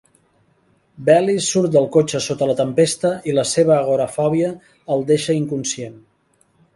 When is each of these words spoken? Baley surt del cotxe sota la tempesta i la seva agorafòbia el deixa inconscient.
Baley 1.09 1.41
surt 1.47 1.75
del 1.75 1.83
cotxe 1.95 2.21
sota 2.27 2.47
la 2.51 2.55
tempesta 2.61 3.11
i 3.31 3.35
la 3.41 3.43
seva 3.49 3.73
agorafòbia 3.81 4.49
el 4.97 5.05
deixa 5.13 5.37
inconscient. 5.41 6.01